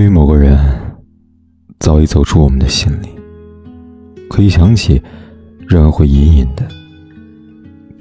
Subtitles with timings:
[0.00, 0.58] 对于某个人，
[1.78, 3.10] 早已走出我们的心里，
[4.30, 5.02] 可以想起，
[5.68, 6.66] 仍然会隐隐的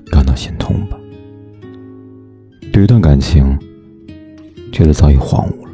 [0.09, 0.97] 感到心痛吧。
[2.71, 3.59] 对一段感情，
[4.71, 5.65] 觉得早已荒芜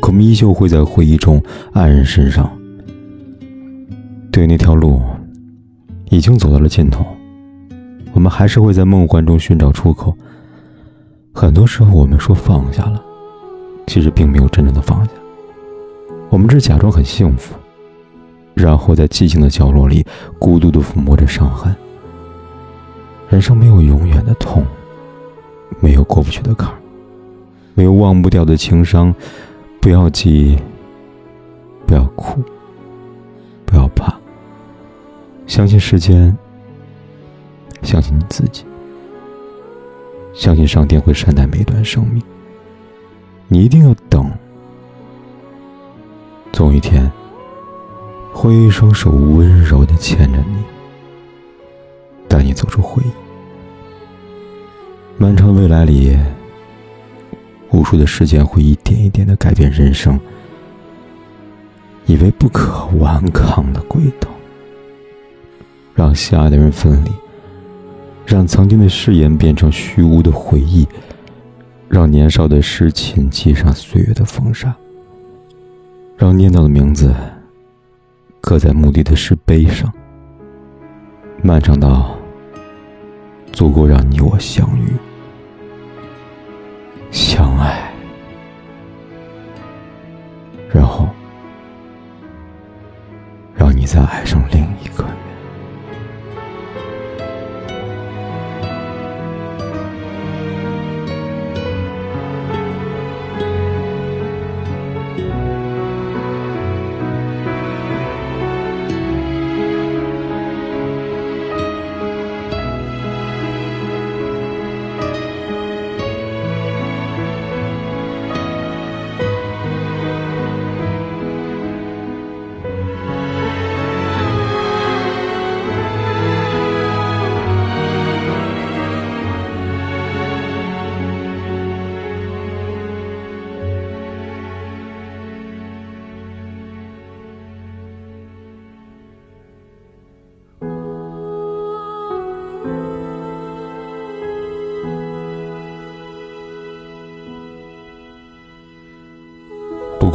[0.00, 2.48] 可我们依旧会在回忆中黯然神伤。
[4.30, 5.02] 对那条路，
[6.10, 7.04] 已经走到了尽头，
[8.12, 10.16] 我们还是会在梦幻中寻找出口。
[11.34, 13.02] 很多时候，我们说放下了。
[13.88, 15.10] 其实并没有真正的放下，
[16.28, 17.54] 我们只是假装很幸福，
[18.54, 20.04] 然后在寂静的角落里
[20.38, 21.74] 孤独的抚摸着伤痕。
[23.30, 24.64] 人生没有永远的痛，
[25.80, 26.70] 没有过不去的坎，
[27.74, 29.12] 没有忘不掉的情伤。
[29.80, 30.58] 不要急，
[31.86, 32.42] 不要哭，
[33.64, 34.14] 不要怕，
[35.46, 36.36] 相信时间，
[37.82, 38.64] 相信你自己，
[40.34, 42.22] 相信上天会善待每一段生命。
[43.50, 44.30] 你一定要等，
[46.52, 47.10] 总有一天，
[48.30, 50.62] 会一双手温柔的牵着你，
[52.28, 53.10] 带你走出回忆。
[55.16, 56.14] 漫长未来里，
[57.70, 60.20] 无数的时间会一点一点的改变人生，
[62.04, 64.28] 以为不可顽抗的轨道，
[65.94, 67.10] 让相爱的人分离，
[68.26, 70.86] 让曾经的誓言变成虚无的回忆。
[71.88, 74.74] 让年少的诗情系上岁月的风沙，
[76.16, 77.14] 让念叨的名字
[78.40, 79.92] 刻在墓地的石碑上。
[81.42, 82.18] 漫长到
[83.52, 84.92] 足够让你我相遇、
[87.10, 87.92] 相爱，
[90.70, 91.08] 然后
[93.54, 95.06] 让你再爱上另一个。